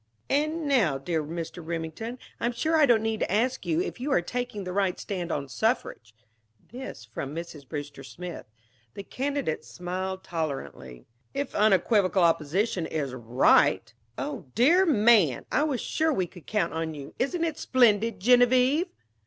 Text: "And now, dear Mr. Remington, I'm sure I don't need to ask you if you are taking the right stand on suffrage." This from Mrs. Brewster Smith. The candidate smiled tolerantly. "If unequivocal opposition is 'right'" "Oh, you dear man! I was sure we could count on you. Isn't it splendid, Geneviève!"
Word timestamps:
"And 0.31 0.65
now, 0.67 0.97
dear 0.97 1.23
Mr. 1.23 1.63
Remington, 1.63 2.17
I'm 2.39 2.53
sure 2.53 2.75
I 2.75 2.87
don't 2.87 3.03
need 3.03 3.19
to 3.19 3.31
ask 3.31 3.67
you 3.67 3.81
if 3.81 3.99
you 3.99 4.11
are 4.11 4.21
taking 4.23 4.63
the 4.63 4.73
right 4.73 4.99
stand 4.99 5.31
on 5.31 5.47
suffrage." 5.47 6.15
This 6.71 7.05
from 7.05 7.35
Mrs. 7.35 7.69
Brewster 7.69 8.03
Smith. 8.03 8.47
The 8.95 9.03
candidate 9.03 9.63
smiled 9.63 10.23
tolerantly. 10.23 11.05
"If 11.35 11.53
unequivocal 11.53 12.23
opposition 12.23 12.87
is 12.87 13.13
'right'" 13.13 13.93
"Oh, 14.17 14.37
you 14.37 14.51
dear 14.55 14.87
man! 14.87 15.45
I 15.51 15.61
was 15.61 15.79
sure 15.81 16.11
we 16.11 16.25
could 16.25 16.47
count 16.47 16.73
on 16.73 16.95
you. 16.95 17.13
Isn't 17.19 17.43
it 17.43 17.59
splendid, 17.59 18.19
Geneviève!" 18.19 18.89